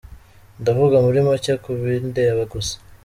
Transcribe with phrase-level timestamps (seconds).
[0.61, 2.75] Ndavuga muri make ku bindeba gusa.